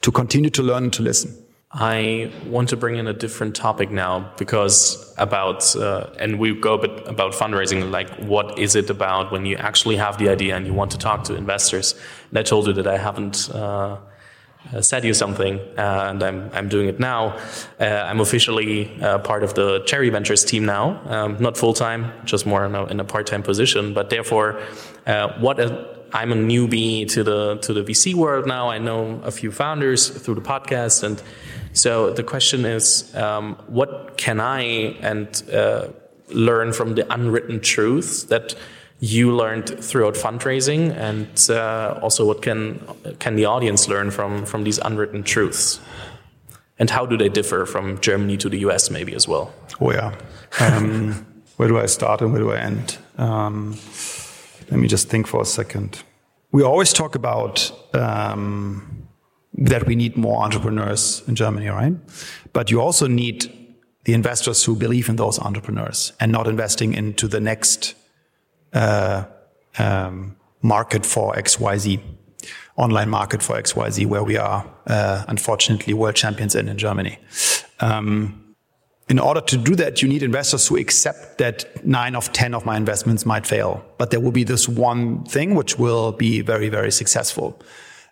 [0.01, 1.42] to continue to learn and to listen.
[1.75, 6.75] I want to bring in a different topic now because about uh, and we go
[6.75, 7.89] a bit about fundraising.
[7.89, 10.99] Like, what is it about when you actually have the idea and you want to
[10.99, 11.95] talk to investors?
[12.29, 13.49] And I told you that I haven't.
[13.49, 13.97] Uh,
[14.81, 17.37] said you something, uh, and I'm I'm doing it now.
[17.79, 22.11] Uh, I'm officially uh, part of the Cherry Ventures team now, um, not full time,
[22.25, 23.93] just more in a, in a part time position.
[23.93, 24.61] But therefore,
[25.39, 28.69] what a, I'm a newbie to the to the VC world now.
[28.69, 31.21] I know a few founders through the podcast, and
[31.73, 34.61] so the question is, um, what can I
[35.01, 35.87] and uh,
[36.29, 38.55] learn from the unwritten truths that
[39.03, 42.79] you learned throughout fundraising, and uh, also what can
[43.19, 45.81] can the audience learn from from these unwritten truths?
[46.79, 49.51] And how do they differ from Germany to the US, maybe as well?
[49.81, 50.15] Oh yeah.
[50.61, 51.25] Um,
[51.57, 52.97] where do I start and where do I end?
[53.17, 53.75] Um,
[54.71, 56.01] let me just think for a second.
[56.53, 59.07] We always talk about um,
[59.55, 61.93] that we need more entrepreneurs in Germany, right?
[62.53, 63.51] But you also need
[64.05, 67.95] the investors who believe in those entrepreneurs and not investing into the next
[68.73, 69.25] uh,
[69.77, 72.01] um, market for XYZ,
[72.77, 77.17] online market for XYZ, where we are uh, unfortunately world champions in in Germany.
[77.79, 78.43] Um,
[79.09, 82.65] in order to do that, you need investors who accept that nine of 10 of
[82.65, 86.69] my investments might fail, but there will be this one thing which will be very,
[86.69, 87.61] very successful.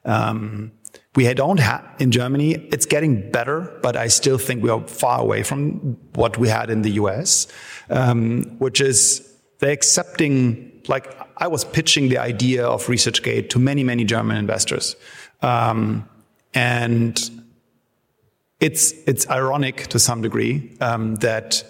[0.04, 0.74] Um,
[1.15, 2.54] we don't have in Germany.
[2.71, 6.69] It's getting better, but I still think we are far away from what we had
[6.69, 7.47] in the US,
[7.89, 9.31] um, which is
[9.62, 10.67] they're accepting.
[10.88, 14.97] Like I was pitching the idea of ResearchGate to many, many German investors,
[15.41, 16.10] um,
[16.54, 17.17] and
[18.60, 21.63] it's it's ironic to some degree um, that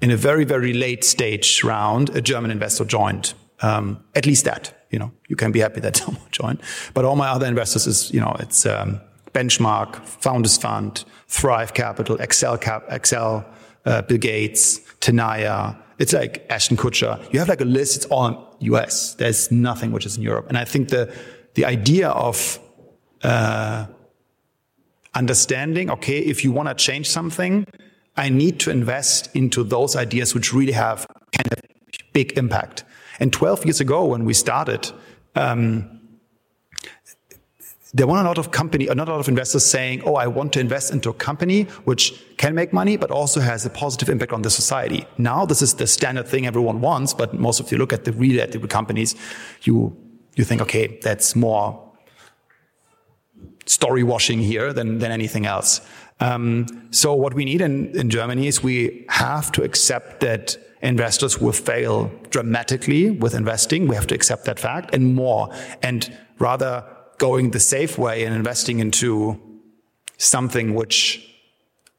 [0.00, 3.34] in a very, very late stage round, a German investor joined.
[3.60, 6.60] Um, at least that you know, you can be happy that someone joined.
[6.94, 9.00] But all my other investors is, you know, it's um,
[9.32, 13.44] Benchmark, Founders Fund, Thrive Capital, Excel, Cap, Accel,
[13.84, 15.76] uh, Bill Gates, Tenaya.
[15.98, 17.32] It's like Ashton Kutcher.
[17.32, 17.96] You have like a list.
[17.96, 19.14] It's all US.
[19.14, 20.46] There's nothing which is in Europe.
[20.48, 21.14] And I think the
[21.54, 22.58] the idea of
[23.22, 23.86] uh,
[25.14, 27.66] understanding, okay, if you want to change something,
[28.16, 31.60] I need to invest into those ideas which really have kind of
[32.12, 32.84] big impact.
[33.20, 34.90] And 12 years ago, when we started,
[35.36, 35.93] um,
[37.96, 40.52] there were a lot of company, not a lot of investors saying, "Oh, I want
[40.54, 44.32] to invest into a company which can make money, but also has a positive impact
[44.32, 47.78] on the society." Now, this is the standard thing everyone wants, but most of you
[47.78, 49.14] look at the related companies,
[49.62, 49.96] you
[50.34, 51.80] you think, "Okay, that's more
[53.66, 55.80] story washing here than than anything else."
[56.20, 61.40] Um, so, what we need in, in Germany is we have to accept that investors
[61.40, 63.88] will fail dramatically with investing.
[63.88, 65.48] We have to accept that fact and more.
[65.82, 66.84] And rather
[67.18, 69.40] going the safe way and investing into
[70.18, 71.30] something which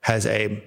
[0.02, 0.64] has a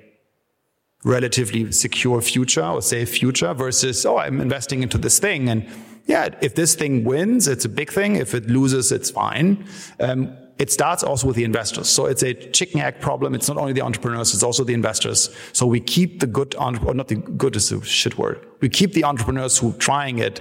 [1.04, 5.48] relatively secure future or safe future versus, oh, I'm investing into this thing.
[5.48, 5.66] And
[6.06, 8.16] yeah, if this thing wins, it's a big thing.
[8.16, 9.64] If it loses, it's fine.
[10.00, 11.88] Um, it starts also with the investors.
[11.88, 13.34] So it's a chicken egg problem.
[13.34, 15.30] It's not only the entrepreneurs, it's also the investors.
[15.52, 18.44] So we keep the good, or not the good is a shit word.
[18.60, 20.40] We keep the entrepreneurs who are trying it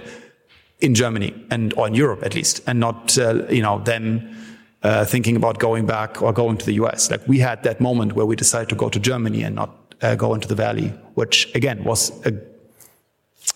[0.80, 4.36] in Germany and, or in Europe at least, and not, uh, you know, them
[4.82, 7.10] uh, thinking about going back or going to the US.
[7.10, 9.70] Like we had that moment where we decided to go to Germany and not
[10.02, 12.32] uh, go into the Valley, which again was a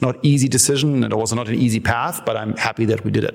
[0.01, 3.11] not easy decision and it was not an easy path, but I'm happy that we
[3.11, 3.35] did it.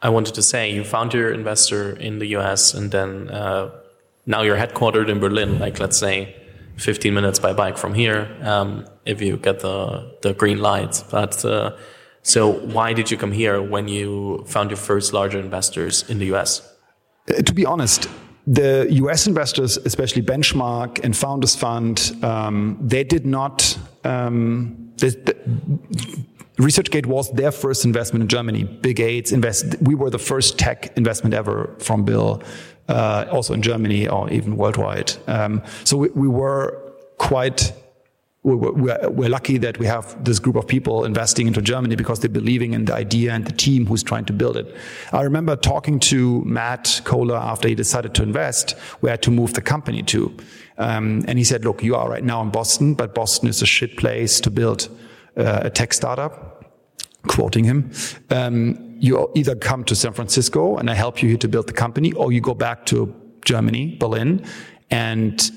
[0.00, 3.70] I wanted to say you found your investor in the US and then uh,
[4.24, 6.34] now you're headquartered in Berlin, like let's say
[6.76, 11.04] 15 minutes by bike from here, um, if you get the, the green light.
[11.10, 11.76] But uh,
[12.22, 16.34] so why did you come here when you found your first larger investors in the
[16.34, 16.62] US?
[17.28, 18.08] Uh, to be honest,
[18.46, 23.78] the US investors, especially Benchmark and Founders Fund, um, they did not.
[24.04, 25.10] Um, they,
[26.60, 28.64] ResearchGate was their first investment in Germany.
[28.64, 29.80] Bill Gates invest.
[29.80, 32.42] We were the first tech investment ever from Bill,
[32.88, 35.12] uh, also in Germany or even worldwide.
[35.26, 37.72] Um, so we, we, were quite.
[38.42, 41.94] We were, we're, we're lucky that we have this group of people investing into Germany
[41.94, 44.74] because they're believing in the idea and the team who's trying to build it.
[45.12, 49.60] I remember talking to Matt Cohler after he decided to invest where to move the
[49.60, 50.34] company to.
[50.78, 53.66] Um, and he said, look, you are right now in Boston, but Boston is a
[53.66, 54.88] shit place to build
[55.36, 56.60] uh, a tech startup
[57.26, 57.90] quoting him,
[58.30, 61.72] um, you either come to San Francisco and I help you here to build the
[61.72, 64.44] company, or you go back to Germany, Berlin,
[64.90, 65.50] and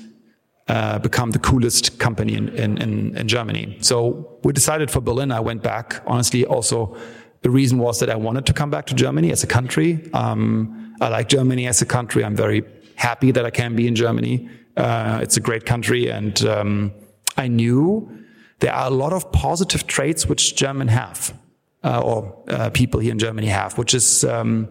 [0.68, 3.76] uh, become the coolest company in, in, in, Germany.
[3.80, 5.30] So we decided for Berlin.
[5.30, 6.02] I went back.
[6.06, 6.96] Honestly, also
[7.42, 10.10] the reason was that I wanted to come back to Germany as a country.
[10.14, 12.24] Um, I like Germany as a country.
[12.24, 12.64] I'm very
[12.96, 14.48] happy that I can be in Germany.
[14.76, 16.92] Uh, it's a great country, and um,
[17.36, 18.24] I knew
[18.60, 21.38] there are a lot of positive traits which German have,
[21.82, 24.68] uh, or uh, people here in Germany have, which is um,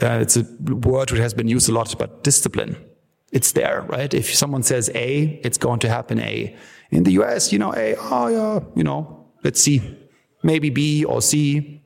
[0.00, 2.76] uh, it's a word which has been used a lot, but discipline.
[3.32, 4.12] It's there, right?
[4.12, 6.56] If someone says A, it's going to happen A.
[6.90, 9.82] In the US, you know, A, oh yeah, you know, let's see,
[10.42, 11.82] maybe B or C,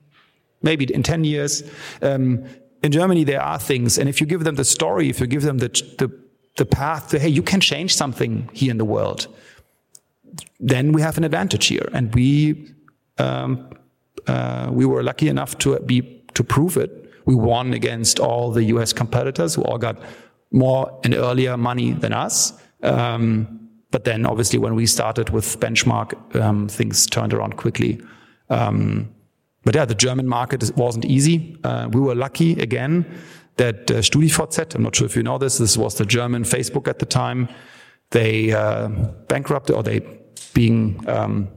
[0.62, 1.62] maybe in 10 years.
[2.00, 2.44] Um,
[2.83, 5.42] in Germany, there are things, and if you give them the story, if you give
[5.42, 6.11] them the, the,
[6.57, 9.26] the path to, hey, you can change something here in the world,
[10.61, 11.88] then we have an advantage here.
[11.92, 12.72] And we,
[13.18, 13.70] um,
[14.26, 17.11] uh, we were lucky enough to be, to prove it.
[17.24, 20.00] We won against all the US competitors who all got
[20.53, 22.53] more and earlier money than us.
[22.83, 28.01] Um, but then obviously when we started with benchmark, um, things turned around quickly.
[28.51, 29.15] Um,
[29.65, 31.57] but yeah, the German market wasn't easy.
[31.62, 33.07] Uh, we were lucky again
[33.57, 36.88] that uh, StudiVZ, I'm not sure if you know this, this was the German Facebook
[36.88, 37.49] at the time.
[38.11, 38.88] They uh,
[39.29, 40.01] bankrupted or they
[40.55, 41.49] being, um,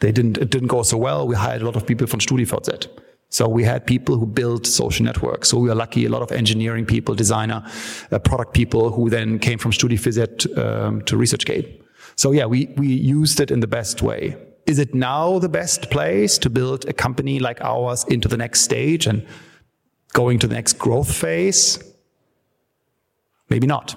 [0.00, 1.26] they didn't, it didn't go so well.
[1.26, 2.88] We hired a lot of people from StudiVZ.
[3.34, 5.48] So we had people who built social networks.
[5.48, 7.64] So we were lucky, a lot of engineering people, designer,
[8.12, 11.82] uh, product people who then came from StudiVZ um, to ResearchGate.
[12.14, 14.36] So yeah, we, we used it in the best way.
[14.66, 18.60] Is it now the best place to build a company like ours into the next
[18.60, 19.26] stage and
[20.12, 21.82] going to the next growth phase?
[23.50, 23.96] Maybe not,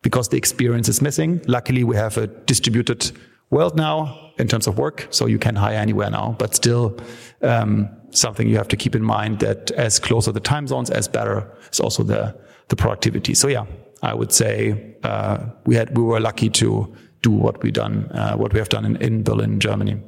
[0.00, 1.42] because the experience is missing.
[1.46, 3.12] Luckily, we have a distributed
[3.50, 6.96] world now in terms of work, so you can hire anywhere now, but still,
[7.42, 11.08] um, something you have to keep in mind that as closer the time zones, as
[11.08, 13.34] better is also the, the productivity.
[13.34, 13.66] So yeah,
[14.02, 18.36] I would say, uh, we had, we were lucky to do what we done, uh,
[18.36, 20.00] what we have done in, in Berlin, Germany.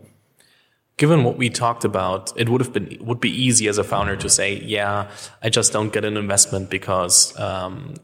[0.97, 4.17] Given what we talked about, it would have been would be easy as a founder
[4.17, 5.11] to say, "Yeah,
[5.43, 7.95] I just don't get an investment because, um,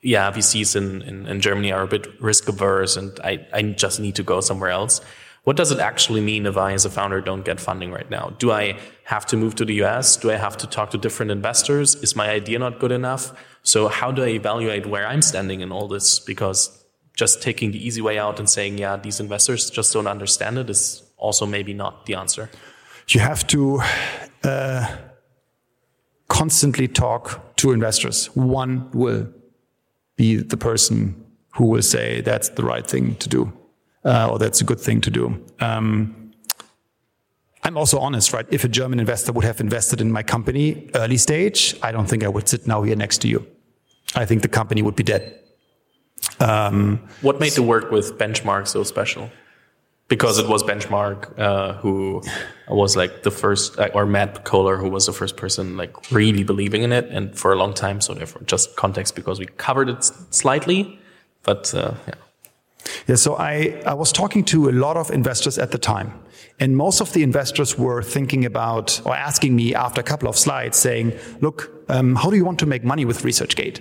[0.00, 4.00] yeah, VCs in, in, in Germany are a bit risk averse, and I I just
[4.00, 5.02] need to go somewhere else."
[5.48, 8.34] What does it actually mean if I, as a founder, don't get funding right now?
[8.38, 10.14] Do I have to move to the US?
[10.18, 11.94] Do I have to talk to different investors?
[11.94, 13.32] Is my idea not good enough?
[13.62, 16.20] So, how do I evaluate where I'm standing in all this?
[16.20, 16.84] Because
[17.16, 20.68] just taking the easy way out and saying, yeah, these investors just don't understand it
[20.68, 22.50] is also maybe not the answer.
[23.08, 23.80] You have to
[24.44, 24.96] uh,
[26.28, 28.26] constantly talk to investors.
[28.36, 29.32] One will
[30.14, 33.57] be the person who will say that's the right thing to do
[34.04, 35.44] uh, or that's a good thing to do.
[35.60, 36.32] Um,
[37.64, 38.46] I'm also honest, right?
[38.50, 42.24] If a German investor would have invested in my company early stage, I don't think
[42.24, 43.46] I would sit now here next to you.
[44.14, 45.38] I think the company would be dead.
[46.40, 49.30] Um, what made the work with Benchmark so special?
[50.08, 52.22] Because it was Benchmark uh, who
[52.68, 56.44] was like the first, uh, or Matt Cohler, who was the first person like really
[56.44, 58.00] believing in it, and for a long time.
[58.00, 60.98] So therefore, just context because we covered it slightly,
[61.42, 62.14] but uh, yeah.
[63.06, 66.12] Yeah, so I, I was talking to a lot of investors at the time.
[66.60, 70.36] And most of the investors were thinking about or asking me after a couple of
[70.36, 73.80] slides saying, look, um, how do you want to make money with ResearchGate?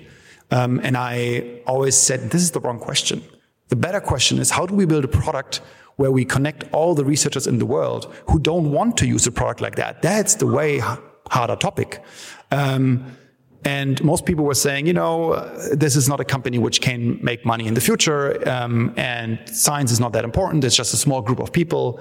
[0.52, 3.24] Um, and I always said, this is the wrong question.
[3.70, 5.62] The better question is, how do we build a product
[5.98, 9.32] where we connect all the researchers in the world who don't want to use a
[9.32, 10.02] product like that?
[10.02, 10.82] That's the way
[11.30, 12.04] harder topic.
[12.52, 13.18] Um,
[13.65, 17.20] and most people were saying, you know, uh, this is not a company which can
[17.24, 20.63] make money in the future, um, and science is not that important.
[20.63, 22.00] It's just a small group of people.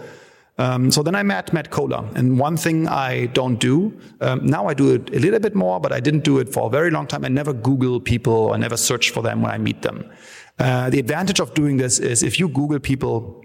[0.59, 4.69] Um, so then I met Matt Cohler, and one thing I don't do um, now
[4.69, 6.91] I do it a little bit more, but I didn't do it for a very
[6.91, 7.25] long time.
[7.25, 10.11] I never Google people, I never search for them when I meet them.
[10.59, 13.45] Uh, the advantage of doing this is if you Google people,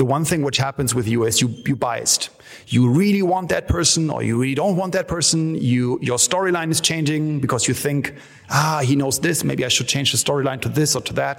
[0.00, 2.30] the one thing which happens with you is you you biased.
[2.68, 5.40] You really want that person, or you really don't want that person.
[5.72, 8.14] You your storyline is changing because you think,
[8.48, 9.44] ah, he knows this.
[9.44, 11.38] Maybe I should change the storyline to this or to that.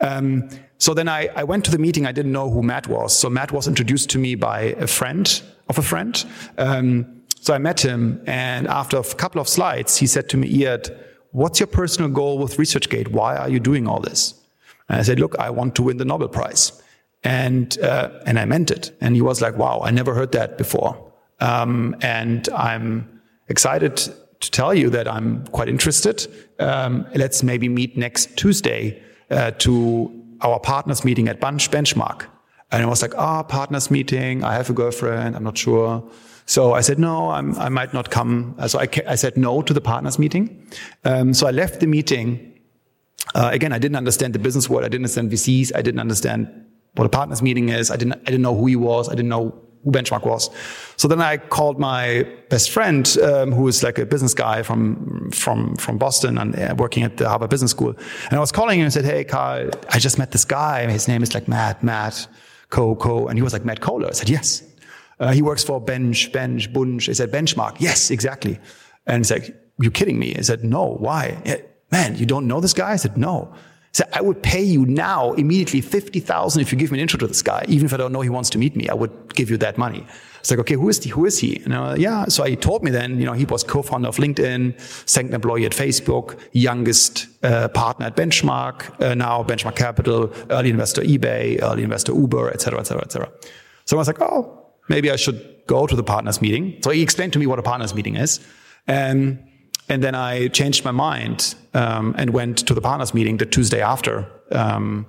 [0.00, 2.04] Um, so then I, I went to the meeting.
[2.04, 3.16] I didn't know who Matt was.
[3.16, 5.26] So Matt was introduced to me by a friend
[5.70, 6.12] of a friend.
[6.58, 10.46] Um, so I met him, and after a couple of slides, he said to me,
[10.58, 10.94] Ijad,
[11.30, 13.08] what's your personal goal with ResearchGate?
[13.08, 14.34] Why are you doing all this?
[14.90, 16.81] And I said, look, I want to win the Nobel Prize.
[17.24, 18.96] And, uh, and I meant it.
[19.00, 21.12] And he was like, wow, I never heard that before.
[21.40, 26.26] Um, and I'm excited to tell you that I'm quite interested.
[26.58, 32.26] Um, let's maybe meet next Tuesday uh, to our partners meeting at Bunch Benchmark.
[32.72, 34.42] And I was like, ah, oh, partners meeting.
[34.42, 35.36] I have a girlfriend.
[35.36, 36.02] I'm not sure.
[36.46, 38.56] So I said, no, I'm, i might not come.
[38.66, 40.66] So I, I, said no to the partners meeting.
[41.04, 42.60] Um, so I left the meeting.
[43.34, 44.84] Uh, again, I didn't understand the business world.
[44.84, 45.72] I didn't understand VCs.
[45.74, 46.48] I didn't understand
[46.94, 47.90] what a partners meeting is.
[47.90, 49.08] I didn't, I didn't know who he was.
[49.08, 50.50] I didn't know who benchmark was.
[50.96, 55.30] So then I called my best friend, um, who is like a business guy from
[55.32, 57.94] from from Boston and uh, working at the Harvard Business School.
[58.30, 60.88] And I was calling him and said, "Hey, Carl, I just met this guy.
[60.90, 62.28] His name is like Matt, Matt,
[62.70, 64.62] Co, Co." And he was like, "Matt Cohler." I said, "Yes."
[65.18, 67.08] Uh, he works for Bench, Bench, Bunch.
[67.08, 68.58] I said, "Benchmark." Yes, exactly.
[69.06, 70.94] And he's like, "You're kidding me?" I said, "No.
[70.94, 71.38] Why?"
[71.90, 72.92] Man, you don't know this guy?
[72.92, 73.52] I said, "No."
[73.92, 77.26] So I would pay you now immediately 50,000 if you give me an intro to
[77.26, 77.64] this guy.
[77.68, 79.76] Even if I don't know he wants to meet me, I would give you that
[79.76, 80.06] money.
[80.40, 81.10] It's like, okay, who is he?
[81.10, 81.62] Who is he?
[81.64, 84.80] And uh, yeah, so he told me then, you know, he was co-founder of LinkedIn,
[85.08, 91.02] second employee at Facebook, youngest uh, partner at Benchmark, uh, now Benchmark Capital, early investor
[91.02, 93.30] eBay, early investor Uber, et cetera, et cetera, et cetera.
[93.84, 96.78] So I was like, oh, maybe I should go to the partners meeting.
[96.82, 98.40] So he explained to me what a partners meeting is.
[98.88, 99.38] And
[99.88, 103.80] and then I changed my mind um, and went to the partners meeting the Tuesday
[103.80, 104.26] after.
[104.50, 105.06] Um,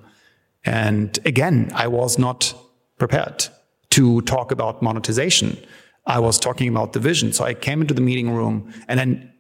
[0.65, 2.53] and again, I was not
[2.97, 3.47] prepared
[3.91, 5.57] to talk about monetization.
[6.05, 7.33] I was talking about the vision.
[7.33, 9.31] So I came into the meeting room and then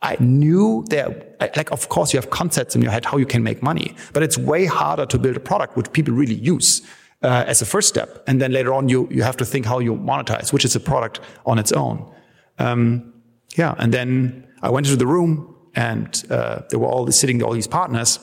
[0.00, 3.42] I knew that, like, of course, you have concepts in your head how you can
[3.42, 6.82] make money, but it's way harder to build a product which people really use
[7.22, 8.22] uh, as a first step.
[8.28, 10.80] And then later on, you, you have to think how you monetize, which is a
[10.80, 12.08] product on its own.
[12.60, 13.12] Um,
[13.58, 13.74] yeah.
[13.76, 17.66] And then I went into the room and uh, there were all sitting all these
[17.66, 18.20] partners.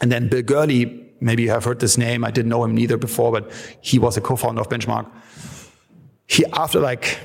[0.00, 2.24] And then Bill Gurley, maybe you have heard this name.
[2.24, 3.50] I didn't know him neither before, but
[3.80, 5.10] he was a co-founder of Benchmark.
[6.26, 7.18] He, after like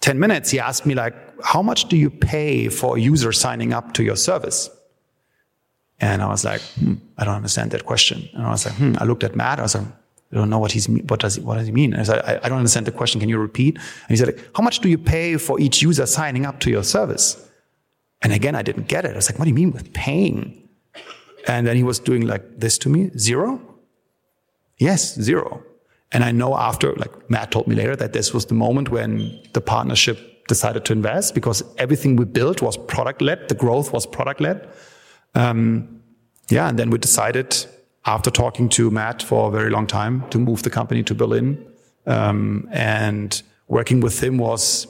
[0.00, 3.72] 10 minutes, he asked me like, how much do you pay for a user signing
[3.72, 4.68] up to your service?
[6.00, 8.28] And I was like, hmm, I don't understand that question.
[8.34, 9.60] And I was like, hmm, I looked at Matt.
[9.60, 9.86] I was like,
[10.32, 11.92] I don't know what he's what does he, what does he mean?
[11.92, 13.20] And I said, I, I don't understand the question.
[13.20, 13.76] Can you repeat?
[13.76, 16.82] And he said, How much do you pay for each user signing up to your
[16.82, 17.46] service?
[18.22, 19.12] And again, I didn't get it.
[19.12, 20.68] I was like, what do you mean with paying?
[21.46, 23.60] And then he was doing like this to me, zero?
[24.78, 25.62] Yes, zero.
[26.12, 29.40] And I know after, like Matt told me later, that this was the moment when
[29.52, 33.48] the partnership decided to invest because everything we built was product led.
[33.48, 34.68] The growth was product led.
[35.34, 36.00] Um,
[36.48, 36.68] yeah.
[36.68, 37.66] And then we decided
[38.06, 41.66] after talking to Matt for a very long time to move the company to Berlin.
[42.06, 44.86] Um, and working with him was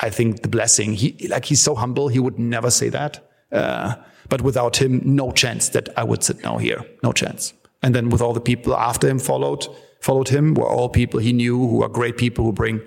[0.00, 0.94] I think the blessing.
[0.94, 2.08] He like he's so humble.
[2.08, 3.30] He would never say that.
[3.52, 3.94] Uh,
[4.28, 6.84] but without him, no chance that I would sit now here.
[7.02, 7.52] No chance.
[7.82, 9.66] And then with all the people after him followed
[10.00, 12.80] followed him were all people he knew who are great people who bring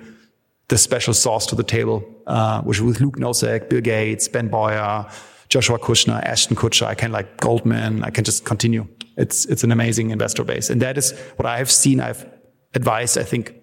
[0.67, 5.05] the special sauce to the table, uh, which with Luke Nosek, Bill Gates, Ben Boyer,
[5.47, 6.85] Joshua Kushner, Ashton Kutcher.
[6.85, 8.03] I can like Goldman.
[8.03, 8.85] I can just continue.
[9.17, 11.99] It's it's an amazing investor base, and that is what I have seen.
[11.99, 12.25] I've
[12.73, 13.17] advised.
[13.17, 13.55] I think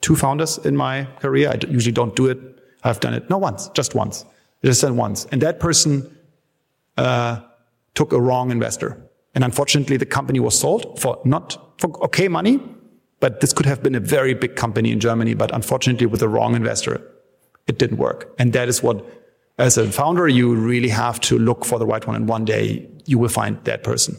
[0.00, 1.50] two founders in my career.
[1.50, 2.38] I usually don't do it.
[2.82, 4.24] I've done it no once, just once.
[4.64, 6.16] Just done once, and that person
[6.96, 7.40] uh,
[7.94, 8.96] took a wrong investor,
[9.34, 12.60] and unfortunately, the company was sold for not for okay money,
[13.20, 15.34] but this could have been a very big company in Germany.
[15.34, 17.02] But unfortunately, with the wrong investor,
[17.66, 19.04] it didn't work, and that is what.
[19.62, 22.84] As a founder, you really have to look for the right one, and one day
[23.06, 24.16] you will find that person.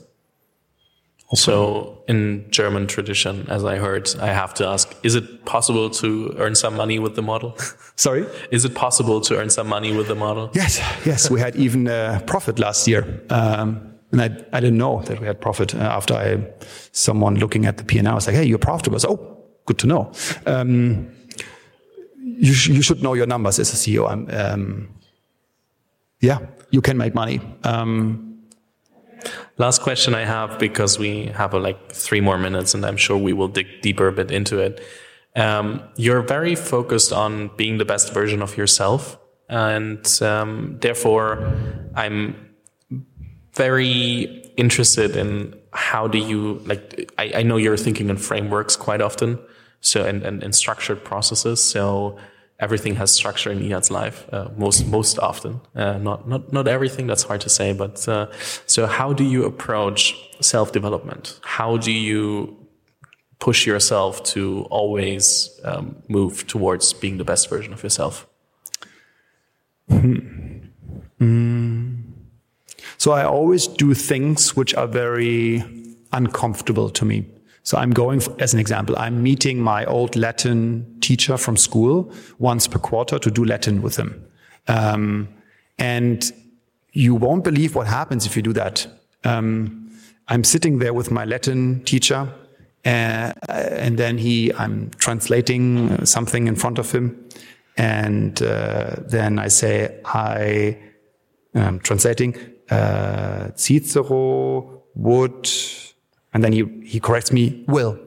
[1.27, 6.33] Also, in German tradition, as I heard, I have to ask: Is it possible to
[6.37, 7.57] earn some money with the model?
[7.97, 10.49] Sorry, is it possible to earn some money with the model?
[10.53, 11.29] Yes, yes.
[11.29, 15.27] We had even a profit last year, um, and I, I didn't know that we
[15.27, 16.47] had profit uh, after I
[16.93, 19.79] someone looking at the P and I was like, "Hey, you're profitable." So, oh, good
[19.79, 20.11] to know.
[20.45, 21.09] Um,
[22.17, 24.07] you, sh you should know your numbers as a CEO.
[24.31, 24.87] Um,
[26.23, 26.39] yeah,
[26.71, 27.41] you can make money.
[27.63, 28.33] Um,
[29.57, 33.17] Last question I have because we have uh, like three more minutes, and I'm sure
[33.17, 34.81] we will dig deeper a bit into it.
[35.35, 39.17] Um, you're very focused on being the best version of yourself,
[39.49, 41.53] and um, therefore,
[41.95, 42.35] I'm
[43.53, 47.11] very interested in how do you like.
[47.19, 49.37] I, I know you're thinking in frameworks quite often,
[49.81, 51.63] so and, and, and structured processes.
[51.63, 52.17] So
[52.59, 55.61] everything has structure in Ijad's life uh, most most often.
[55.75, 57.07] Uh, not not not everything.
[57.07, 57.73] That's hard to say.
[57.73, 58.27] But uh,
[58.65, 61.39] so, how do you approach self development?
[61.43, 62.57] How do you
[63.39, 68.27] push yourself to always um, move towards being the best version of yourself?
[71.23, 72.03] Mm.
[72.97, 75.63] So I always do things which are very
[76.11, 77.25] uncomfortable to me.
[77.63, 82.11] So I'm going, for, as an example, I'm meeting my old Latin teacher from school
[82.37, 84.25] once per quarter to do Latin with him.
[84.67, 85.29] Um,
[85.79, 86.31] and
[86.91, 88.85] you won't believe what happens if you do that.
[89.23, 89.89] Um,
[90.27, 92.29] I'm sitting there with my Latin teacher,
[92.85, 97.29] uh, and then he, I'm translating something in front of him,
[97.77, 100.77] and uh, then I say, I
[101.55, 102.35] am translating,
[102.69, 105.49] uh, Cicero would
[106.33, 107.97] and then he, he corrects me, will,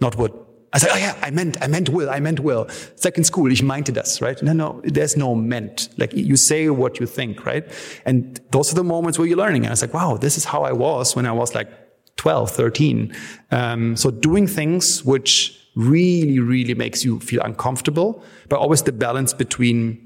[0.00, 0.32] not would.
[0.72, 2.64] I said, oh yeah, I meant, I meant will, I meant will.
[2.64, 4.40] It's like in school, ich meinte das, right?
[4.42, 5.88] No, no, there's no meant.
[5.96, 7.64] Like you say what you think, right?
[8.04, 9.62] And those are the moments where you're learning.
[9.62, 11.68] And I was like, wow, this is how I was when I was like
[12.16, 13.16] 12, 13.
[13.52, 19.32] Um, so doing things which really, really makes you feel uncomfortable, but always the balance
[19.32, 20.02] between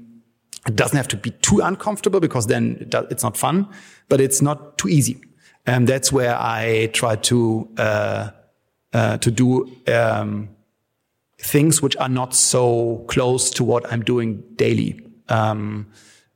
[0.67, 3.67] it doesn't have to be too uncomfortable because then it's not fun,
[4.09, 5.19] but it's not too easy.
[5.65, 8.29] And that's where I try to, uh,
[8.93, 10.49] uh, to do, um,
[11.37, 14.99] things which are not so close to what I'm doing daily.
[15.29, 15.87] Um,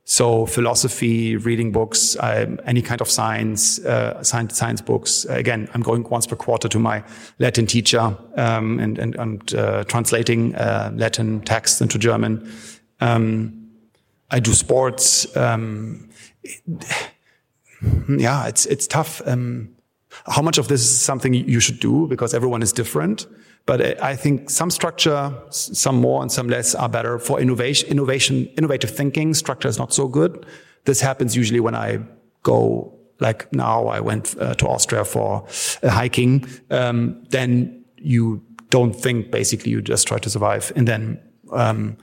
[0.08, 5.24] so philosophy, reading books, um, any kind of science, uh, science, science books.
[5.24, 7.02] Again, I'm going once per quarter to my
[7.40, 12.48] Latin teacher um, and and, and uh, translating uh, Latin texts into German.
[13.00, 13.68] Um,
[14.30, 15.36] I do sports.
[15.36, 16.08] Um,
[18.08, 19.22] yeah, it's it's tough.
[19.26, 19.70] Um,
[20.26, 23.26] how much of this is something you should do because everyone is different?
[23.66, 28.46] But I think some structure, some more and some less are better for innovation, innovation,
[28.56, 29.34] innovative thinking.
[29.34, 30.46] Structure is not so good.
[30.84, 31.98] This happens usually when I
[32.44, 35.44] go, like now I went uh, to Austria for
[35.82, 36.46] uh, hiking.
[36.70, 40.72] Um, then you don't think basically, you just try to survive.
[40.76, 41.20] And then,
[41.50, 41.96] um,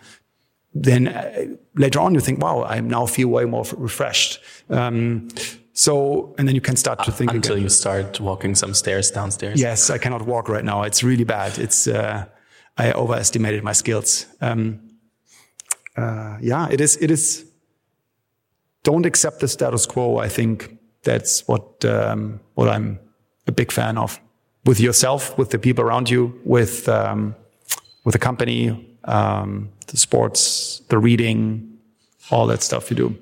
[0.74, 4.40] then uh, later on you think, wow, I now feel way more refreshed.
[4.70, 5.30] Um,
[5.74, 7.64] so, and then you can start to think until again.
[7.64, 9.60] you start walking some stairs downstairs.
[9.60, 10.84] Yes, I cannot walk right now.
[10.84, 11.58] It's really bad.
[11.58, 12.26] It's uh,
[12.78, 14.28] I overestimated my skills.
[14.40, 14.80] Um,
[15.98, 16.96] uh, yeah, it is.
[16.98, 17.46] It is.
[18.84, 20.18] Don't accept the status quo.
[20.18, 23.00] I think that's what um, what I'm
[23.48, 24.20] a big fan of.
[24.66, 27.36] With yourself, with the people around you, with um,
[28.06, 31.80] with the company, um, the sports, the reading,
[32.30, 33.18] all that stuff you do.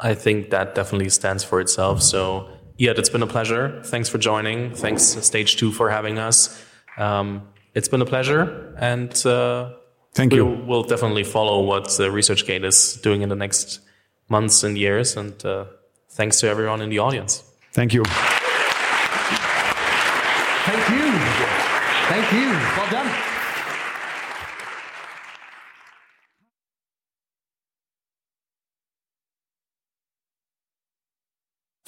[0.00, 2.02] I think that definitely stands for itself.
[2.02, 2.48] So,
[2.78, 3.82] yeah, it's been a pleasure.
[3.84, 4.74] Thanks for joining.
[4.74, 6.64] Thanks, Stage Two, for having us.
[6.96, 9.74] Um, it's been a pleasure, and uh,
[10.14, 10.64] thank we'll, you.
[10.66, 13.80] We'll definitely follow what uh, ResearchGate is doing in the next
[14.28, 15.16] months and years.
[15.16, 15.66] And uh,
[16.10, 17.44] thanks to everyone in the audience.
[17.72, 18.02] Thank you.
[20.64, 21.12] Thank you.
[22.08, 22.48] Thank you.
[22.76, 23.09] Well done.